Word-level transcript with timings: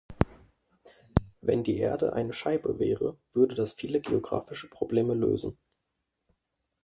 Wenn 1.41 1.63
die 1.63 1.77
Erde 1.77 2.13
eine 2.13 2.33
Scheibe 2.33 2.79
wäre, 2.79 3.19
würde 3.33 3.53
das 3.53 3.73
viele 3.73 4.01
geographische 4.01 4.67
Probleme 4.67 5.13
lösen. 5.13 5.59